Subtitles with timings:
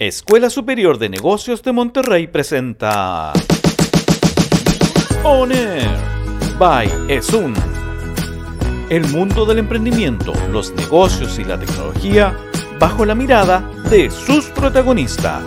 [0.00, 3.32] Escuela Superior de Negocios de Monterrey presenta
[5.22, 5.88] ONER
[6.58, 7.54] by ESUN.
[8.90, 12.36] El mundo del emprendimiento, los negocios y la tecnología
[12.80, 15.44] bajo la mirada de sus protagonistas.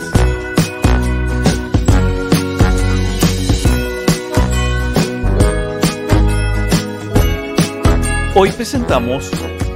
[8.34, 9.30] Hoy presentamos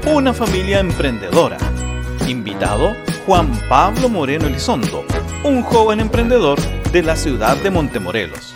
[0.06, 1.58] una familia emprendedora.
[2.30, 2.96] Invitado
[3.26, 5.06] Juan Pablo Moreno Elizondo,
[5.44, 6.60] un joven emprendedor
[6.92, 8.56] de la ciudad de Montemorelos.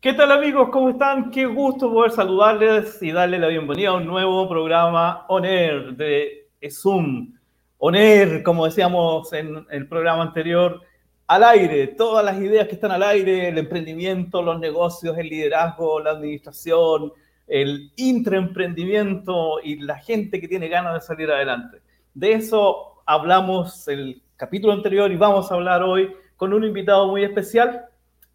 [0.00, 0.70] ¿Qué tal amigos?
[0.72, 1.30] ¿Cómo están?
[1.30, 7.34] Qué gusto poder saludarles y darles la bienvenida a un nuevo programa ONER de Zoom.
[7.76, 10.80] ONER, como decíamos en el programa anterior,
[11.26, 16.00] al aire, todas las ideas que están al aire, el emprendimiento, los negocios, el liderazgo,
[16.00, 17.12] la administración,
[17.46, 21.82] el intraemprendimiento y la gente que tiene ganas de salir adelante.
[22.14, 27.24] De eso hablamos el capítulo anterior y vamos a hablar hoy con un invitado muy
[27.24, 27.86] especial,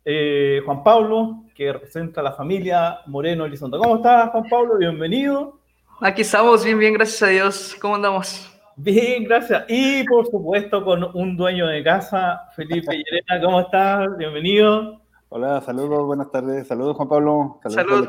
[0.06, 3.80] eh, Juan Pablo, que representa a la familia Moreno Elizondo.
[3.80, 4.78] ¿Cómo estás, Juan Pablo?
[4.78, 5.60] Bienvenido.
[6.02, 7.76] Aquí estamos, bien, bien, gracias a Dios.
[7.82, 8.50] ¿Cómo andamos?
[8.78, 9.66] Bien, gracias.
[9.68, 13.46] Y por supuesto con un dueño de casa, Felipe Llerena.
[13.46, 14.08] ¿Cómo estás?
[14.18, 15.02] Bienvenido.
[15.28, 16.66] Hola, saludos, buenas tardes.
[16.68, 17.60] Saludos, Juan Pablo.
[17.68, 18.08] Saludos.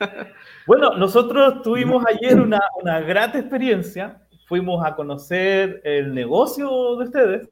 [0.66, 4.22] Bueno, nosotros tuvimos ayer una, una grata experiencia.
[4.46, 7.48] Fuimos a conocer el negocio de ustedes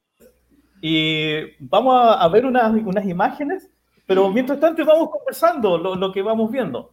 [0.80, 3.70] y vamos a, ver unas, unas, imágenes,
[4.06, 6.92] pero mientras tanto vamos conversando lo, lo que vamos viendo.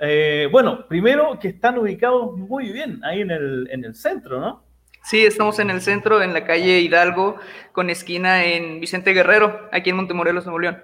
[0.00, 4.62] Eh, bueno, primero que están ubicados muy bien ahí en el, en el centro, ¿no?
[5.02, 7.36] Sí, estamos en el centro, en la calle Hidalgo,
[7.72, 10.82] con esquina en Vicente Guerrero, aquí en Montemorelos, Nuevo León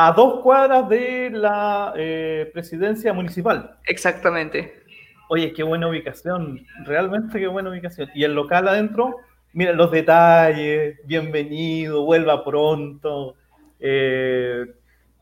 [0.00, 3.78] a dos cuadras de la eh, presidencia municipal.
[3.84, 4.84] Exactamente.
[5.28, 8.08] Oye, qué buena ubicación, realmente qué buena ubicación.
[8.14, 9.16] Y el local adentro,
[9.52, 13.34] mira los detalles, bienvenido, vuelva pronto.
[13.80, 14.66] Eh,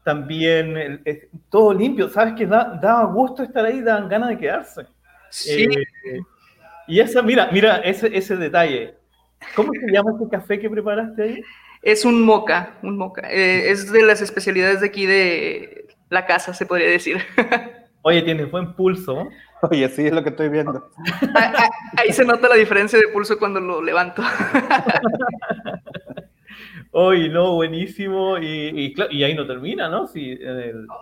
[0.05, 1.03] también
[1.49, 4.87] todo limpio, sabes que da, gusto estar ahí, dan ganas de quedarse.
[5.31, 5.65] Sí.
[5.65, 6.21] Eh,
[6.87, 8.95] y esa, mira, mira ese, ese detalle.
[9.55, 11.43] ¿Cómo se llama ese café que preparaste ahí?
[11.87, 13.31] Es un moca, un moca.
[13.31, 17.19] Eh, es de las especialidades de aquí de la casa, se podría decir.
[18.03, 19.29] Oye, tiene buen pulso.
[19.63, 20.91] Oye, sí, es lo que estoy viendo.
[21.37, 24.21] Ah, ah, ahí se nota la diferencia de pulso cuando lo levanto.
[26.91, 28.37] Oye, no, buenísimo.
[28.37, 28.93] Y,
[29.23, 30.09] ahí no termina, ¿no?
[30.09, 30.37] Si,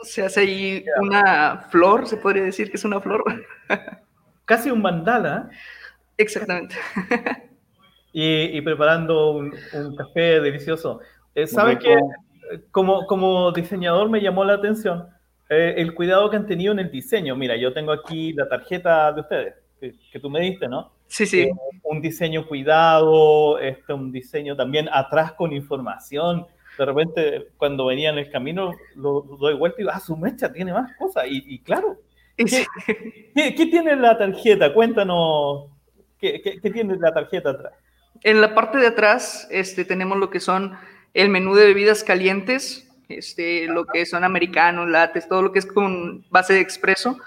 [0.02, 3.24] Se hace ahí una flor, se podría decir que es una flor.
[4.44, 5.48] Casi un mandala.
[6.18, 6.76] Exactamente
[8.16, 9.52] y, preparando un,
[9.96, 11.00] café delicioso.
[11.34, 11.98] Eh, ¿Sabes qué?
[12.70, 15.08] Como, como diseñador me llamó la atención
[15.50, 17.34] eh, el cuidado que han tenido en el diseño.
[17.34, 19.54] Mira, yo tengo aquí la tarjeta de ustedes,
[20.12, 20.92] que, tú me diste, ¿no?
[21.08, 21.42] Sí, sí.
[21.42, 26.46] Eh, un diseño cuidado, este, un diseño también atrás con información.
[26.78, 30.52] De repente, cuando venía en el camino, lo, doy vuelta y digo, ah, su mecha
[30.52, 31.24] tiene más cosas.
[31.28, 31.98] Y, claro,
[32.36, 32.46] ¿qué,
[33.34, 34.72] ¿qué, tiene la tarjeta?
[34.72, 35.66] Cuéntanos,
[36.18, 37.72] ¿qué, qué tiene la tarjeta atrás?
[38.24, 40.76] En la parte de atrás este, tenemos lo que son
[41.12, 45.66] el menú de bebidas calientes, este, lo que son americanos, lates, todo lo que es
[45.66, 47.18] con base de expreso.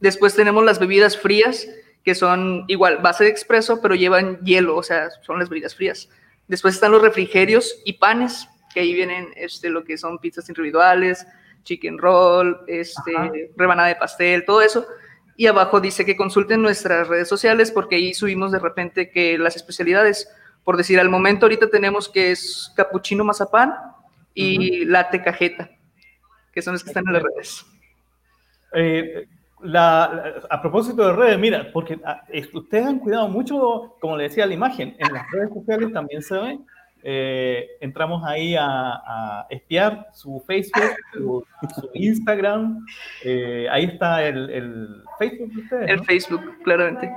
[0.00, 1.66] Después tenemos las bebidas frías,
[2.04, 6.08] que son igual base de expreso, pero llevan hielo, o sea, son las bebidas frías.
[6.46, 11.26] Después están los refrigerios y panes, que ahí vienen este, lo que son pizzas individuales,
[11.64, 14.86] chicken roll, este, rebanada de pastel, todo eso
[15.36, 19.56] y abajo dice que consulten nuestras redes sociales porque ahí subimos de repente que las
[19.56, 20.28] especialidades,
[20.64, 23.74] por decir, al momento ahorita tenemos que es capuchino mazapán
[24.32, 25.70] y latte cajeta,
[26.52, 27.66] que son los que están en las redes.
[28.72, 29.28] Eh,
[29.72, 34.54] a propósito de redes, mira, porque ah, ustedes han cuidado mucho, como le decía la
[34.54, 36.58] imagen, en las redes sociales también se ve
[37.06, 41.44] eh, entramos ahí a, espiar su Facebook, su,
[41.92, 42.86] Instagram.
[43.22, 45.90] Eh, ahí está el, Facebook de ustedes.
[45.90, 47.12] El Facebook, claramente.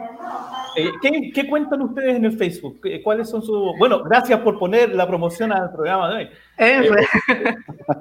[0.75, 0.91] Eh,
[1.33, 2.81] ¿qué, cuentan ustedes en el Facebook?
[3.01, 3.77] ¿Cuáles son sus.?
[3.79, 6.29] Bueno, gracias por poner la promoción al programa de hoy.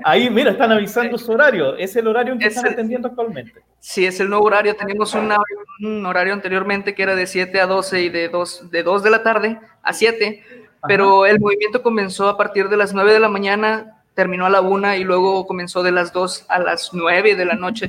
[0.04, 1.76] ahí, mira, están avisando su horario.
[1.76, 3.62] Es el horario en que están atendiendo actualmente.
[3.78, 4.74] Sí, es el nuevo horario.
[4.74, 9.02] Tenemos un horario anteriormente que era de 7 a 12 y de 2 de, 2
[9.04, 13.20] de la tarde a 7 pero el movimiento comenzó a partir de las 9 de
[13.20, 17.36] la mañana, terminó a la 1 y luego comenzó de las 2 a las 9
[17.36, 17.88] de la noche.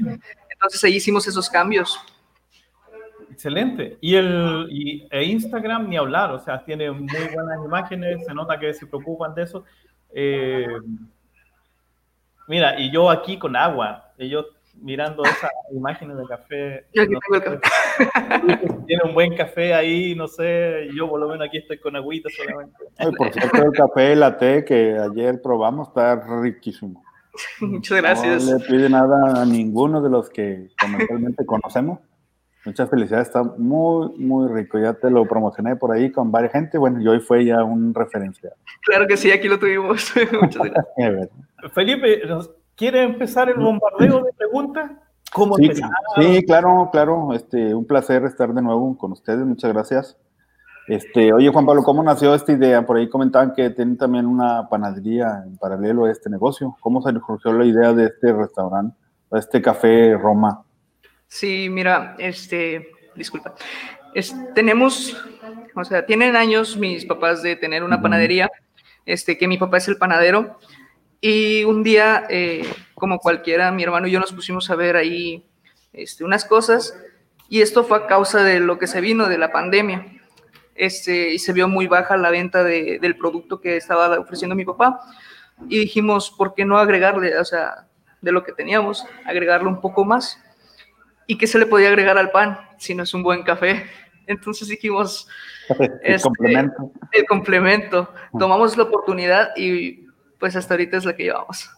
[0.49, 1.99] Entonces ahí hicimos esos cambios.
[3.31, 3.97] Excelente.
[4.01, 8.73] Y, el, e Instagram ni hablar, o sea, tiene muy buenas imágenes, se nota que
[8.73, 9.63] se preocupan de eso.
[10.11, 10.67] Eh,
[12.47, 14.47] mira, y yo aquí con agua, ellos
[14.81, 16.85] mirando esas imágenes de café.
[16.93, 18.77] Yo aquí tengo el café.
[18.87, 22.29] Tiene un buen café ahí, no sé, yo por lo menos aquí estoy con agüita
[22.29, 22.77] solamente.
[22.97, 27.03] Ay, por cierto, el café latte que ayer probamos está riquísimo.
[27.61, 28.45] Muchas gracias.
[28.45, 31.99] No le pide nada a ninguno de los que comercialmente conocemos.
[32.65, 34.77] Muchas felicidades, está muy, muy rico.
[34.77, 36.77] Ya te lo promocioné por ahí con varias gente.
[36.77, 38.53] Bueno, y hoy fue ya un referencial.
[38.81, 40.13] Claro que sí, aquí lo tuvimos.
[40.41, 41.29] Muchas gracias.
[41.73, 42.21] Felipe,
[42.77, 44.91] ¿quiere empezar el bombardeo de preguntas?
[45.33, 45.89] ¿Cómo Sí, empezar?
[46.15, 47.33] sí, claro, claro.
[47.33, 49.45] Este, un placer estar de nuevo con ustedes.
[49.45, 50.17] Muchas gracias.
[50.87, 52.85] Este, oye, Juan Pablo, ¿cómo nació esta idea?
[52.85, 56.77] Por ahí comentaban que tienen también una panadería en paralelo a este negocio.
[56.79, 58.95] ¿Cómo se les surgió la idea de este restaurante,
[59.31, 60.63] de este café Roma?
[61.27, 63.53] Sí, mira, este, disculpa.
[64.13, 65.21] Es- tenemos,
[65.75, 68.49] o sea, tienen años mis papás de tener una panadería,
[69.05, 70.57] este, que mi papá es el panadero.
[71.21, 75.43] Y un día, eh, como cualquiera, mi hermano y yo nos pusimos a ver ahí
[75.93, 76.95] este, unas cosas.
[77.49, 80.05] Y esto fue a causa de lo que se vino de la pandemia.
[80.75, 84.65] Este, y se vio muy baja la venta de- del producto que estaba ofreciendo mi
[84.65, 84.99] papá.
[85.67, 87.87] Y dijimos, ¿por qué no agregarle, o sea,
[88.21, 90.39] de lo que teníamos, agregarle un poco más?
[91.25, 93.85] ¿Y qué se le podía agregar al pan si no es un buen café?
[94.27, 95.27] Entonces dijimos,
[95.79, 96.91] El Este, complemento.
[97.11, 98.13] el complemento.
[98.37, 100.05] Tomamos la oportunidad y
[100.39, 101.69] pues hasta ahorita es la que llevamos.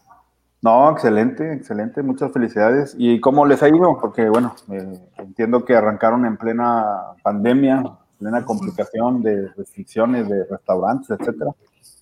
[0.61, 2.93] No, excelente, excelente, muchas felicidades.
[2.97, 3.97] ¿Y cómo les ha ido?
[3.99, 6.83] Porque, bueno, eh, entiendo que arrancaron en plena
[7.23, 7.81] pandemia,
[8.19, 11.51] plena complicación de restricciones de restaurantes, etcétera.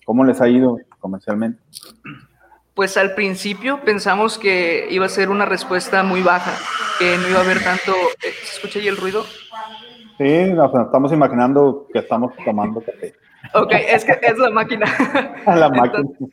[0.04, 1.60] ¿Cómo les ha ido comercialmente?
[2.74, 6.52] Pues al principio pensamos que iba a ser una respuesta muy baja,
[6.98, 7.92] que no iba a haber tanto...
[7.92, 9.24] eh, ¿Se escucha ahí el ruido?
[10.16, 13.14] Sí, nos estamos imaginando que estamos tomando café.
[13.54, 14.86] Ok, es que es la máquina.
[15.46, 15.98] La máquina.
[15.98, 16.28] Entonces,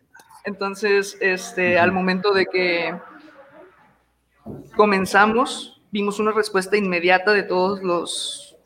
[0.45, 2.95] entonces, este, al momento de que
[4.75, 8.57] comenzamos, vimos una respuesta inmediata de todos los,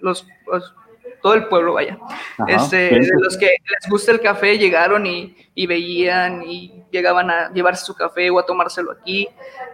[0.00, 0.74] los, los-
[1.22, 1.98] todo el pueblo, vaya.
[2.38, 7.30] Ajá, Este, de los que les gusta el café llegaron y, y veían y llegaban
[7.30, 9.28] a llevarse su café o a tomárselo aquí.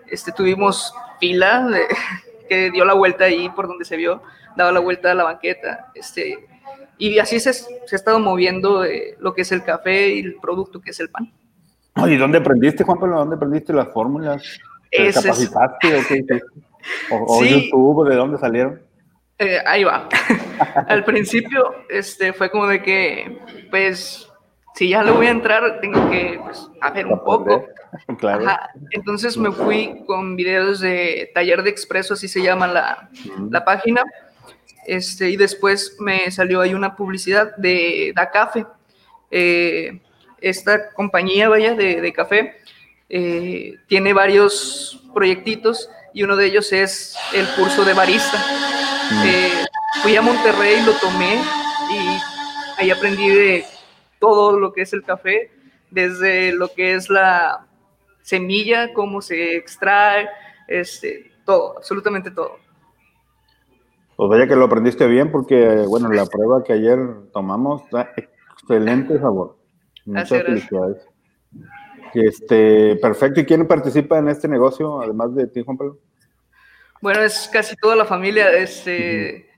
[0.09, 1.87] Este, tuvimos fila de-
[2.49, 4.23] que dio la vuelta ahí por donde se vio,
[4.57, 5.93] daba la vuelta a la banqueta.
[5.95, 6.49] Este,
[6.99, 10.37] y así se, se ha estado moviendo eh, lo que es el café y el
[10.41, 11.33] producto que es el pan.
[11.97, 13.19] Oye, ¿dónde aprendiste, Juan Pablo?
[13.19, 14.43] ¿Dónde aprendiste las fórmulas?
[14.91, 16.43] ¿Te es- capacitaste o qué hiciste?
[17.11, 17.65] ¿O, o Sí.
[17.71, 18.09] YouTube?
[18.09, 18.81] ¿De dónde salieron?
[19.39, 20.09] Eh, ahí va.
[20.89, 23.39] Al principio este, fue como de que,
[23.71, 24.31] pues,
[24.75, 27.67] si ya le voy a entrar, tengo que pues, a ver un poco.
[28.19, 28.47] Claro.
[28.47, 28.69] Ajá.
[28.91, 33.49] Entonces me fui con videos de taller de expreso, así se llama la, Ujú.
[33.51, 34.03] la página.
[34.87, 38.67] Este, y después me salió ahí una publicidad de Da Café.
[39.31, 40.01] Eh,
[40.41, 42.57] esta compañía, vaya, de, de café,
[43.09, 48.43] eh, tiene varios proyectitos y uno de ellos es el curso de barista.
[49.25, 49.65] Eh,
[50.03, 51.41] fui a Monterrey, lo tomé
[51.91, 53.65] y ahí aprendí de
[54.19, 55.51] todo lo que es el café,
[55.91, 57.67] desde lo que es la
[58.23, 60.29] semilla, cómo se extrae,
[60.69, 62.59] este, todo, absolutamente todo.
[64.17, 66.99] Pues vaya que lo aprendiste bien porque, bueno, la prueba que ayer
[67.33, 69.59] tomamos da excelente sabor.
[70.07, 71.07] Muchas felicidades.
[72.15, 73.41] Este, perfecto.
[73.41, 75.99] ¿Y quién participa en este negocio, además de ti, Juan Pablo?
[77.03, 79.51] Bueno, es casi toda la familia, este,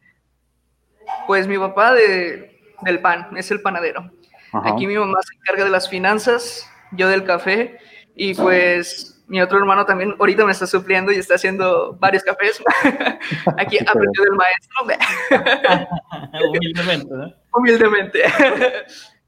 [1.29, 4.11] pues mi papá de, del pan, es el panadero.
[4.53, 4.73] Ajá.
[4.73, 7.79] Aquí mi mamá se encarga de las finanzas, yo del café,
[8.17, 12.63] y pues mi otro hermano también ahorita me está supliendo y está haciendo varios cafés.
[13.59, 14.87] Aquí aprendió del maestro,
[16.49, 17.33] Humildemente, ¿no?
[17.55, 18.23] humildemente.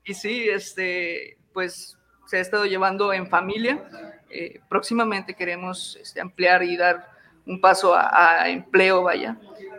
[0.05, 3.85] y sí, este, pues se ha estado llevando en familia.
[4.31, 7.09] Eh, próximamente queremos este, ampliar y dar
[7.47, 9.37] un paso a, a empleo, vaya,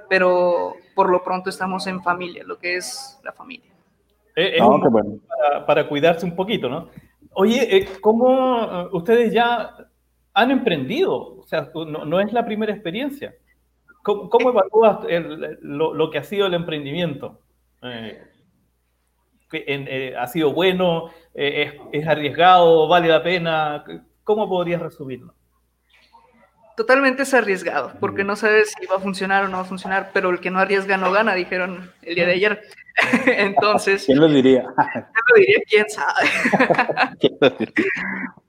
[0.09, 3.71] pero por lo pronto estamos en familia, lo que es la familia.
[4.35, 5.19] Eh, es No, un bueno.
[5.27, 6.89] para, para cuidarse un poquito, ¿no?
[7.33, 9.73] Oye, eh, ¿cómo eh, ustedes ya
[10.33, 11.37] han emprendido?
[11.37, 13.33] O sea, no, no es la primera experiencia.
[14.03, 17.39] ¿Cómo, cómo evalúas el- lo, lo que ha sido el emprendimiento?
[17.83, 18.23] Eh,
[19.51, 21.09] en- eh, ¿Ha sido bueno?
[21.33, 22.87] Eh, es, ¿Es arriesgado?
[22.87, 23.83] ¿Vale la pena?
[24.23, 25.33] ¿Cómo podrías resumirlo?
[26.77, 30.11] Totalmente es arriesgado, porque no sabes si va a funcionar o no va a funcionar,
[30.13, 32.61] pero el que no arriesga no gana, dijeron el día de ayer.
[33.27, 34.63] Entonces, ¿Quién lo diría?
[34.63, 36.29] yo lo diría, quién sabe.
[37.19, 37.75] ¿Quién lo diría?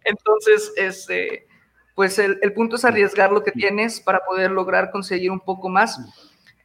[0.05, 1.47] Entonces, este,
[1.95, 5.69] pues el, el punto es arriesgar lo que tienes para poder lograr conseguir un poco
[5.69, 5.99] más.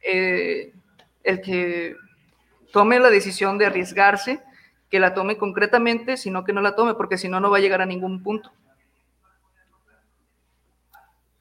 [0.02, 0.72] Eh,
[1.22, 1.96] el que
[2.72, 4.42] tome la decisión de arriesgarse,
[4.90, 7.60] que la tome concretamente, sino que no la tome, porque si no, no va a
[7.60, 8.50] llegar a ningún punto.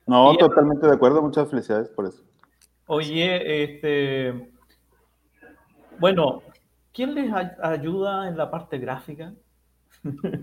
[0.06, 2.24] No, totalmente de acuerdo, muchas felicidades por eso.
[2.88, 4.51] Oye, este,
[6.00, 6.41] bueno,
[6.94, 9.34] ¿quién les ayuda en la parte gráfica?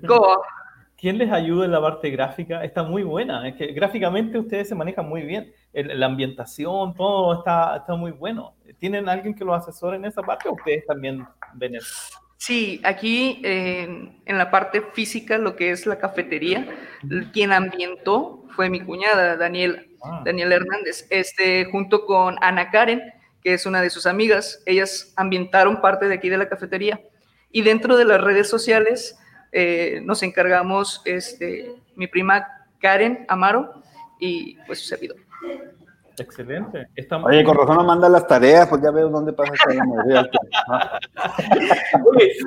[0.07, 0.37] ¿Cómo?
[1.05, 2.65] ¿Quién les ayuda en la parte gráfica?
[2.65, 7.77] Está muy buena, es que gráficamente ustedes se manejan muy bien, la ambientación, todo está,
[7.77, 8.55] está muy bueno.
[8.79, 11.23] ¿Tienen alguien que los asesore en esa parte o ustedes también
[11.57, 11.95] ven eso?
[12.39, 16.67] Sí, aquí en la parte física, lo que es la cafetería,
[17.35, 20.23] quien ambientó fue mi cuñada, Daniel, ah.
[20.25, 23.03] Daniel Hernández, este, junto con Ana Karen,
[23.43, 24.63] que es una de sus amigas.
[24.65, 26.99] Ellas ambientaron parte de aquí de la cafetería.
[27.51, 29.19] Y dentro de las redes sociales
[29.57, 32.45] eh, nos encargamos este, mi prima
[32.81, 33.83] Karen Amaro
[34.19, 35.19] y pues su servidor.
[36.19, 36.89] Excelente.
[37.25, 40.29] Oye, con razón no manda las tareas, pues ya veo dónde pasa esa mayoría.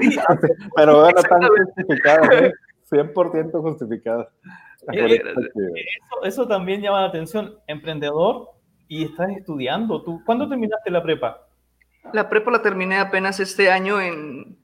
[0.01, 0.19] sí.
[0.75, 2.51] Pero bueno, están justificadas,
[2.91, 4.27] 100% justificadas.
[4.91, 7.57] Eso, eso, también llama la atención.
[7.67, 8.49] Emprendedor
[8.89, 10.03] y estás estudiando.
[10.03, 11.47] ¿Tú, ¿Cuándo terminaste la prepa?
[12.11, 14.56] La prepa la terminé apenas este año en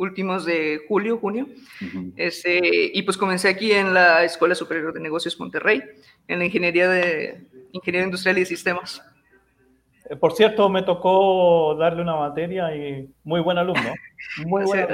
[0.00, 1.46] últimos de julio, junio.
[2.16, 5.82] este, y pues comencé aquí en la Escuela Superior de Negocios Monterrey,
[6.26, 7.42] en la Ingeniería de
[7.72, 9.02] Ingeniería Industrial y Sistemas.
[10.08, 13.92] Eh, por cierto, me tocó darle una materia y muy buen alumno.
[14.46, 14.86] Muy buen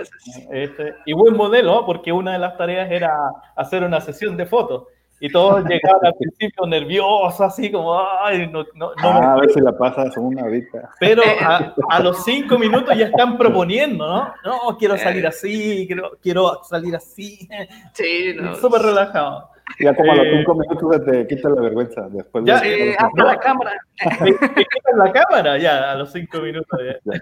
[0.53, 3.13] este, y buen modelo, porque una de las tareas era
[3.57, 4.85] hacer una sesión de fotos.
[5.19, 9.61] Y todos llegaban al principio nerviosos, así como, ay, no, no, ah, a ver si
[9.61, 10.91] la pasas una ahorita.
[11.01, 14.35] Pero a, a, los cinco minutos ya están proponiendo, ¿no?
[14.45, 17.49] No, quiero salir así, quiero, quiero salir así.
[17.95, 18.55] Sí, no.
[18.57, 19.51] Súper relajado.
[19.81, 22.09] Ya como a los cinco eh, minutos te quita la vergüenza.
[22.11, 22.91] Después ya, de...
[22.91, 23.73] Eh, hasta la cámara.
[23.99, 26.79] Te, quitan la cámara ya a los cinco minutos.
[27.05, 27.15] Ya,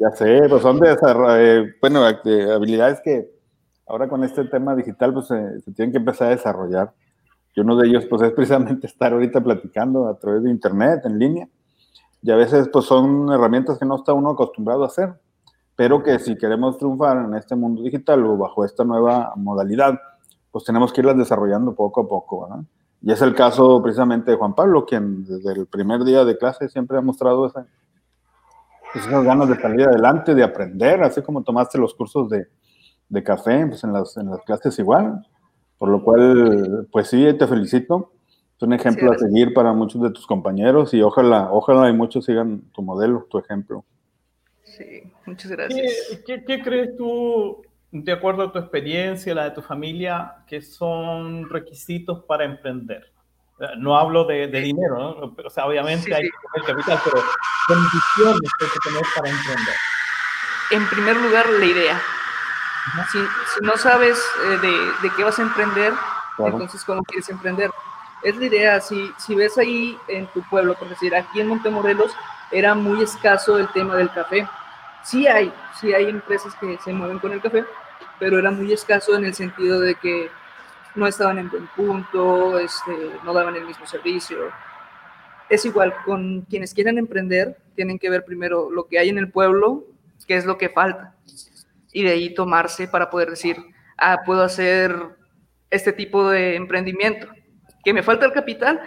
[0.00, 3.28] ya, sé, pues son de eh, bueno, habilidades que
[3.86, 6.90] ahora con este tema digital pues se tienen que empezar a desarrollar.
[7.54, 11.18] Y uno de ellos pues es precisamente estar ahorita platicando a través de internet, en
[11.18, 11.48] línea.
[12.22, 15.14] Y a veces pues son herramientas que no está uno acostumbrado a hacer,
[15.76, 19.98] pero que si queremos triunfar en este mundo digital o bajo esta nueva modalidad,
[20.50, 22.64] pues tenemos que irlas desarrollando poco a poco, ¿verdad?
[23.02, 26.70] Y es el caso precisamente de Juan Pablo, quien desde el primer día de clase
[26.70, 27.66] siempre ha mostrado esa,
[28.94, 32.46] esas ganas de salir adelante, de aprender, así como tomaste los cursos de,
[33.08, 35.26] de café, pues en las, en las clases igual.
[35.78, 38.12] Por lo cual, pues sí, te felicito.
[38.56, 42.24] Es un ejemplo a seguir para muchos de tus compañeros y ojalá, ojalá y muchos
[42.24, 43.84] sigan tu modelo, tu ejemplo.
[44.62, 46.20] Sí, muchas gracias.
[46.24, 51.48] ¿Qué, qué crees tú de acuerdo a tu experiencia, la de tu familia, que son
[51.48, 53.12] requisitos para emprender?
[53.78, 55.34] No hablo de, dinero, ¿no?
[55.44, 57.22] O sea, obviamente hay que tener capital, pero
[57.68, 59.74] condiciones que hay que tener para emprender.
[60.72, 62.02] En primer lugar, la idea.
[63.10, 63.18] Si,
[63.62, 65.92] no sabes eh, de, de, qué vas a emprender,
[66.38, 67.70] entonces, ¿cómo quieres emprender?
[68.22, 72.12] Es la idea, si, si ves ahí en tu pueblo, por decir, aquí en Montemorelos
[72.50, 74.48] era muy escaso el tema del café.
[75.02, 77.64] Sí hay, sí hay empresas que se mueven con el café,
[78.18, 80.30] pero era muy escaso en el sentido de que
[80.94, 84.38] no estaban en buen punto, este, no daban el mismo servicio.
[85.48, 89.30] Es igual, con quienes quieran emprender, tienen que ver primero lo que hay en el
[89.30, 89.84] pueblo,
[90.26, 91.14] qué es lo que falta,
[91.94, 93.56] y de ahí tomarse para poder decir,
[93.96, 94.94] ah, puedo hacer
[95.70, 97.28] este tipo de emprendimiento.
[97.84, 98.80] ¿Que me falta el capital?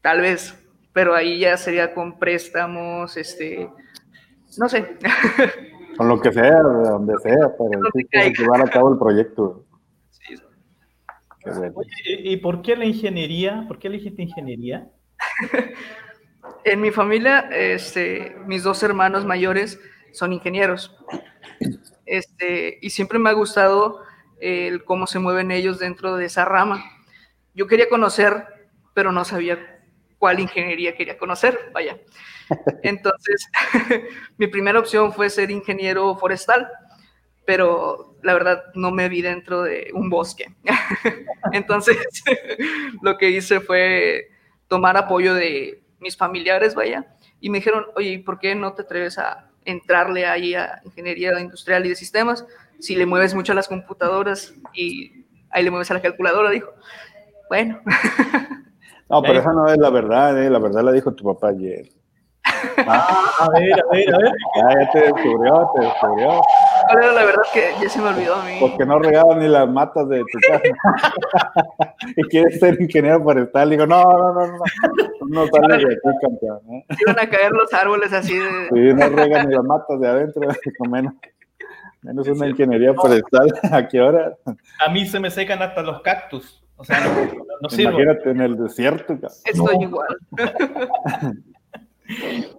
[0.00, 0.58] Tal vez,
[0.92, 3.68] pero ahí ya sería con préstamos, este,
[4.58, 4.96] no sé.
[5.96, 9.64] Con lo que sea, de donde sea, para llevar a cabo el proyecto.
[10.10, 10.34] Sí.
[12.24, 13.64] ¿Y por qué la ingeniería?
[13.68, 14.88] ¿Por qué elegiste ingeniería?
[16.64, 19.78] en mi familia, este, mis dos hermanos mayores
[20.12, 20.96] son ingenieros.
[22.06, 24.02] Este, y siempre me ha gustado
[24.40, 26.84] el cómo se mueven ellos dentro de esa rama.
[27.54, 28.46] Yo quería conocer,
[28.92, 29.80] pero no sabía
[30.18, 31.98] cuál ingeniería quería conocer, vaya.
[32.82, 33.48] Entonces,
[34.38, 36.68] mi primera opción fue ser ingeniero forestal,
[37.46, 40.54] pero la verdad no me vi dentro de un bosque.
[41.52, 41.96] Entonces,
[43.02, 44.30] lo que hice fue
[44.68, 49.18] tomar apoyo de mis familiares, vaya, y me dijeron, oye, ¿por qué no te atreves
[49.18, 52.44] a entrarle ahí a ingeniería industrial y de sistemas?
[52.78, 56.72] Si le mueves mucho a las computadoras y ahí le mueves a la calculadora, dijo.
[57.48, 57.80] Bueno.
[59.06, 60.48] No, pero esa no es la verdad, ¿eh?
[60.48, 61.90] la verdad la dijo tu papá ayer.
[62.86, 64.32] Ah, a ver, a ver, a ver.
[64.56, 66.40] Ya, te descubrió, te descubrió.
[66.92, 68.56] Pero la verdad que ya se me olvidó a mí.
[68.60, 71.94] Porque no regaban ni las matas de tu casa.
[72.16, 73.70] y quieres ser ingeniero forestal.
[73.70, 74.58] Digo, no, no, no, no.
[75.28, 76.60] No sale de aquí, campeón.
[76.70, 76.84] ¿eh?
[77.00, 78.68] Iban a caer los árboles así de.
[78.68, 80.42] Sí, no regan ni las matas de adentro,
[80.90, 81.14] menos.
[82.02, 83.52] Menos una ingeniería forestal.
[83.72, 84.36] ¿A qué hora?
[84.86, 86.62] A mí se me secan hasta los cactus.
[86.76, 87.00] O sea,
[87.60, 87.92] no, sirve.
[87.92, 89.16] Imagínate en el desierto.
[89.44, 90.18] Estoy igual.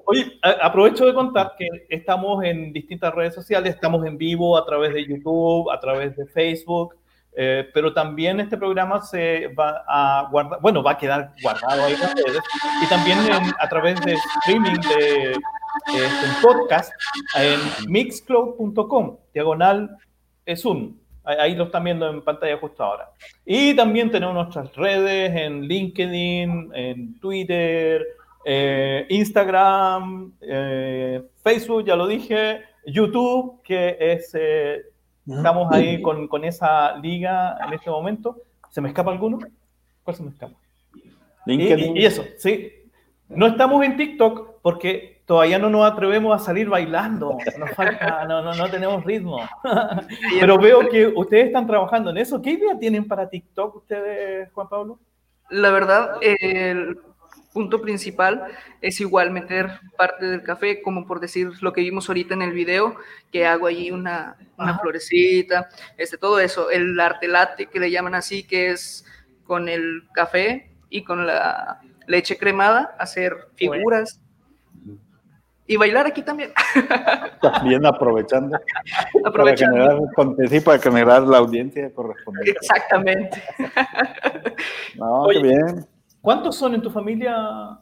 [0.05, 4.93] Oye, aprovecho de contar que estamos en distintas redes sociales, estamos en vivo a través
[4.93, 6.95] de YouTube, a través de Facebook,
[7.37, 11.93] eh, pero también este programa se va a guardar, bueno, va a quedar guardado ahí
[11.93, 12.41] en redes,
[12.81, 13.19] y también
[13.59, 16.93] a través de streaming de este, podcast
[17.35, 17.59] en
[17.91, 19.97] mixcloud.com, diagonal
[20.63, 21.05] un.
[21.23, 23.09] Ahí lo están viendo en pantalla justo ahora.
[23.45, 28.05] Y también tenemos nuestras redes en LinkedIn, en Twitter,
[28.47, 34.83] eh, Instagram, eh, Facebook, ya lo dije, YouTube, que es, eh,
[35.27, 38.37] estamos ahí con, con, esa liga en este momento.
[38.69, 39.39] ¿Se me escapa alguno?
[40.03, 40.53] ¿Cuál se me escapa?
[41.47, 41.97] LinkedIn.
[41.97, 42.71] Y, eso, sí.
[43.29, 47.39] No estamos en TikTok porque todavía no nos atrevemos a salir bailando.
[47.57, 49.39] Nos falta, no, no, no tenemos ritmo.
[50.39, 52.39] Pero veo que ustedes están trabajando en eso.
[52.39, 54.99] ¿Qué idea tienen para TikTok ustedes, Juan Pablo?
[55.49, 56.99] La verdad, el
[57.55, 58.47] punto principal
[58.81, 62.51] es igual meter parte del café, como por decir lo que vimos ahorita en el
[62.51, 62.97] video,
[63.31, 68.13] que hago allí una, una florecita, este, todo eso, el arte latte que le llaman
[68.13, 69.05] así, que es
[69.45, 74.19] con el café y con la leche cremada, hacer figuras.
[75.65, 76.51] Y bailar aquí también.
[77.41, 78.59] También aprovechando.
[79.25, 79.77] aprovechando.
[79.77, 82.59] Para generar, sí, para generar la audiencia correspondiente.
[82.62, 83.41] Exactamente.
[84.95, 85.94] No, qué bien.
[86.25, 87.77] ¿Cuántos son en tu familia?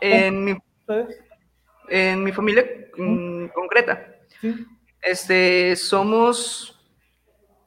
[0.00, 0.56] En mi,
[1.90, 2.64] en mi familia
[2.96, 4.02] mm, concreta.
[5.02, 6.82] Este, somos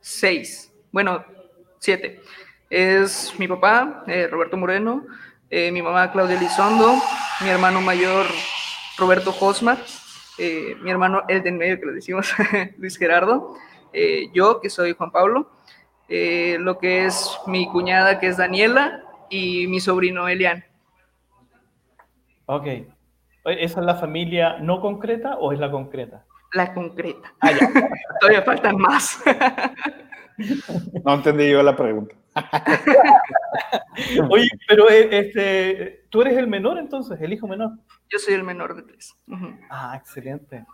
[0.02, 0.74] seis.
[0.92, 1.24] Bueno,
[1.78, 2.22] siete.
[2.72, 5.06] Es mi papá, eh, Roberto Moreno,
[5.52, 6.96] eh, mi mamá Claudia Elizondo,
[7.42, 8.26] mi hermano mayor
[8.98, 9.78] Roberto Josmar,
[10.40, 12.34] eh, mi hermano el de en medio que le decimos
[12.80, 13.58] Luis Gerardo,
[14.34, 15.52] yo que soy Juan Pablo,
[16.10, 19.03] lo que es mi cuñada que es Daniela
[19.34, 20.64] y mi sobrino Elian.
[22.46, 22.68] Ok.
[23.46, 26.24] ¿Esa es la familia no concreta o es la concreta?
[26.54, 27.34] La concreta.
[27.42, 27.50] Ah,
[28.20, 29.22] Todavía faltan más.
[31.04, 32.16] no entendí yo la pregunta.
[34.30, 37.72] Oye, pero eh, este, tú eres el menor entonces, el hijo menor.
[38.10, 39.16] Yo soy el menor de tres.
[39.70, 40.66] Ah, excelente.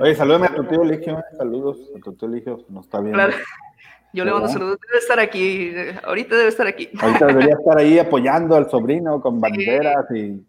[0.00, 1.22] Oye, salúdame a tu tío Eligio.
[1.36, 3.18] Saludos a tu tío Eligio, nos está viendo.
[3.18, 3.36] Claro.
[4.16, 6.88] Yo le mando saludos, debe estar aquí, ahorita debe estar aquí.
[6.98, 10.42] Ahorita debería estar ahí apoyando al sobrino con banderas y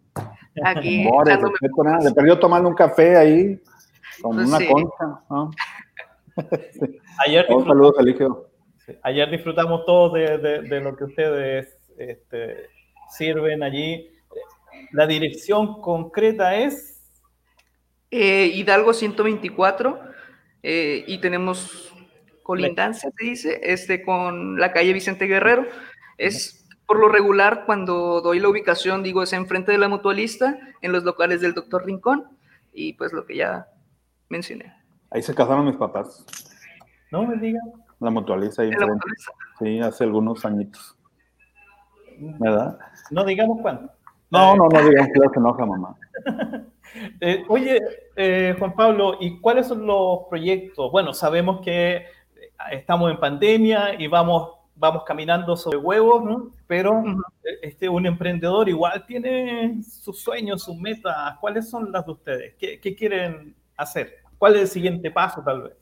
[0.64, 3.60] aquí, Le perdió tomando un café ahí
[4.22, 5.52] con pues una concha.
[7.26, 8.48] Ayer saludos, Eligio.
[9.02, 12.70] Ayer disfrutamos todos de, de, lo que ustedes este,
[13.10, 14.10] sirven allí.
[14.92, 17.06] La dirección concreta es...
[18.10, 20.00] Eh, Hidalgo 124
[20.62, 21.87] eh, y tenemos
[22.48, 25.66] colindancia, se dice, este, con la calle Vicente Guerrero.
[26.16, 30.92] Es por lo regular cuando doy la ubicación, digo, es enfrente de la mutualista, en
[30.92, 32.24] los locales del doctor Rincón,
[32.72, 33.68] y pues lo que ya
[34.30, 34.72] mencioné.
[35.10, 36.24] Ahí se casaron mis papás.
[37.12, 37.70] No me digan.
[38.00, 38.70] La mutualista ahí.
[39.58, 40.96] Sí, hace algunos añitos.
[42.16, 42.78] ¿Verdad?
[43.10, 43.92] No digamos cuándo.
[44.30, 45.96] No, no, no digamos que se enoja mamá.
[47.20, 47.80] Eh, oye,
[48.16, 50.90] eh, Juan Pablo, ¿y cuáles son los proyectos?
[50.90, 52.06] Bueno, sabemos que
[52.70, 56.50] estamos en pandemia y vamos, vamos caminando sobre huevos, ¿no?
[56.66, 57.02] Pero
[57.62, 61.36] este, un emprendedor igual tiene sus sueños, sus metas.
[61.40, 62.54] ¿Cuáles son las de ustedes?
[62.58, 64.16] ¿Qué, qué quieren hacer?
[64.38, 65.72] ¿Cuál es el siguiente paso, tal vez?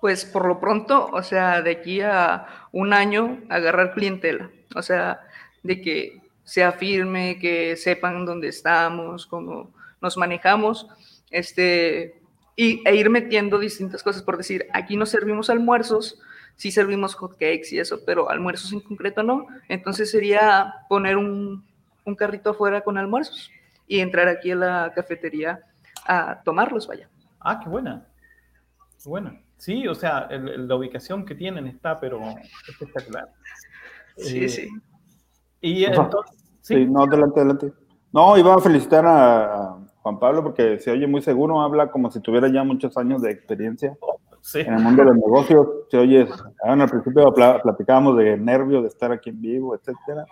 [0.00, 4.50] Pues por lo pronto, o sea, de aquí a un año, agarrar clientela.
[4.74, 5.20] O sea,
[5.62, 10.86] de que sea firme, que sepan dónde estamos, cómo nos manejamos.
[11.30, 12.20] Este,
[12.56, 16.20] y, e ir metiendo distintas cosas, por decir, aquí no servimos almuerzos,
[16.56, 19.46] sí servimos hotcakes y eso, pero almuerzos en concreto no.
[19.68, 21.64] Entonces sería poner un,
[22.04, 23.50] un carrito afuera con almuerzos
[23.86, 25.60] y entrar aquí a la cafetería
[26.06, 27.08] a tomarlos, vaya.
[27.40, 28.06] Ah, qué buena.
[29.02, 29.40] Qué buena.
[29.56, 32.20] Sí, o sea, la ubicación que tienen está, pero
[32.68, 33.28] espectacular.
[34.16, 34.68] Sí, eh, sí.
[35.60, 36.20] Y entonces,
[36.60, 36.84] ¿sí?
[36.86, 37.72] no, adelante, adelante.
[38.12, 42.20] No, iba a felicitar a, Juan Pablo, porque se oye muy seguro, habla como si
[42.20, 43.96] tuviera ya muchos años de experiencia
[44.52, 45.66] en el mundo de los negocios.
[45.90, 46.28] Se oye,
[46.62, 50.26] al principio platicábamos de nervios de estar aquí en vivo, etcétera.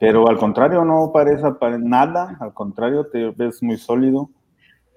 [0.00, 1.42] Pero al contrario, no parece
[1.80, 4.30] nada, al contrario, te ves muy sólido,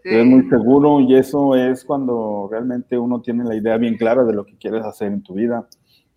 [0.02, 4.24] te ves muy seguro y eso es cuando realmente uno tiene la idea bien clara
[4.24, 5.68] de lo que quieres hacer en tu vida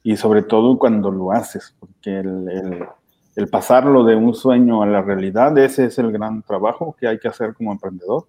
[0.04, 2.86] y sobre todo cuando lo haces, porque el
[3.38, 7.20] el pasarlo de un sueño a la realidad, ese es el gran trabajo que hay
[7.20, 8.26] que hacer como emprendedor.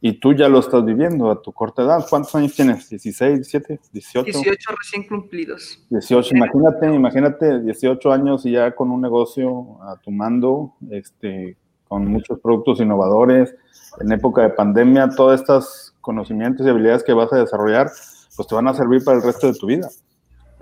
[0.00, 2.06] y tú ya lo estás viviendo a tu corta edad.
[2.08, 2.88] ¿Cuántos años tienes?
[2.90, 4.24] ¿16, 17, 18?
[4.24, 5.84] 18 recién cumplidos.
[5.90, 11.56] 18, imagínate, imagínate 18 años y ya con un negocio a tu mando, este,
[11.88, 13.54] con muchos productos innovadores,
[14.00, 17.90] en época de pandemia, todos estos conocimientos y habilidades que vas a desarrollar,
[18.36, 19.90] pues te van a servir para el resto de tu vida.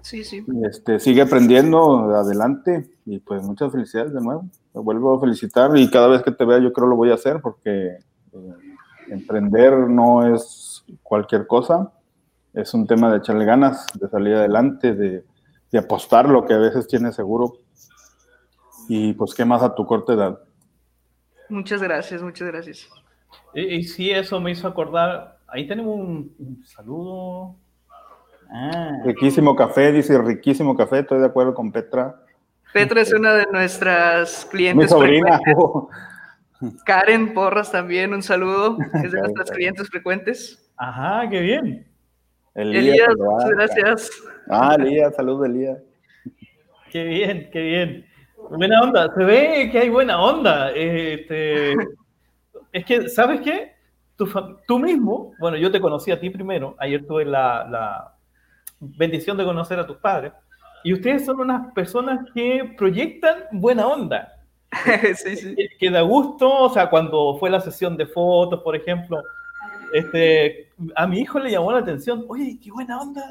[0.07, 0.45] Sí, sí.
[0.69, 4.49] Este, sigue aprendiendo, adelante, y pues muchas felicidades de nuevo.
[4.73, 7.15] Te vuelvo a felicitar y cada vez que te vea yo creo lo voy a
[7.15, 7.99] hacer porque...
[8.33, 8.67] Eh,
[9.09, 11.93] emprender no es cualquier cosa,
[12.53, 15.25] es un tema de echarle ganas, de salir adelante, de,
[15.79, 17.59] apostar lo que a veces tienes seguro.
[18.89, 20.41] Y pues, ¿qué más a tu corta edad?
[21.51, 22.89] Muchas gracias, muchas gracias.
[23.53, 27.57] Y, sí, eso me hizo acordar, ahí tenemos un, saludo.
[28.51, 29.01] Ah.
[29.05, 32.23] Riquísimo café, dice riquísimo café, estoy de acuerdo con Petra.
[32.73, 34.85] Petra es una de nuestras clientes.
[34.85, 35.41] Mi sobrina.
[36.85, 40.71] Karen Porras también, un saludo, es de nuestras clientes frecuentes.
[40.77, 41.87] Ajá, qué bien.
[42.55, 44.11] Elías, muchas gracias.
[44.49, 45.79] Ah, Elías, saludos Elías.
[46.91, 48.07] Qué bien, qué bien.
[48.51, 50.71] Buena onda, se ve que hay buena onda.
[50.71, 51.75] Este,
[52.73, 53.75] es que, ¿sabes qué?
[54.17, 58.16] Tú, mismo, bueno, yo te conocí a ti primero, ayer tuve la, la
[58.81, 60.33] bendición de conocer a tus padres,
[60.85, 64.33] y ustedes son unas personas que proyectan buena onda.
[65.17, 65.57] sí, sí.
[65.79, 69.23] Que, da gusto, o sea, cuando fue la sesión de fotos, por ejemplo,
[69.93, 73.23] este, a mi hijo le llamó la atención, oye, qué buena onda,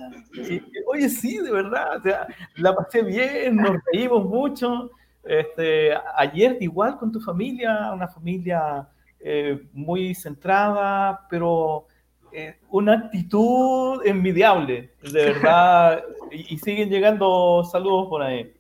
[0.87, 4.89] oye, sí, de verdad, o sea, la pasé bien, nos reímos mucho,
[5.23, 8.87] este, ayer igual con tu familia, una familia
[9.19, 11.87] eh, muy centrada, pero
[12.37, 18.53] eh, una actitud envidiable, de verdad, y, y, siguen llegando saludos por ahí.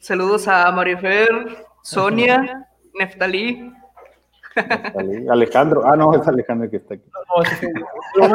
[0.00, 3.72] Saludos a Marifer, Sonia, Neftalí.
[5.30, 7.04] Alejandro, ah, no, es Alejandro que está aquí.
[8.18, 8.28] No,